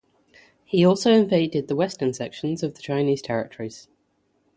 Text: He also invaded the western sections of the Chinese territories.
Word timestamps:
He 0.65 0.83
also 0.83 1.11
invaded 1.11 1.67
the 1.67 1.75
western 1.75 2.11
sections 2.11 2.63
of 2.63 2.73
the 2.73 2.81
Chinese 2.81 3.21
territories. 3.21 3.87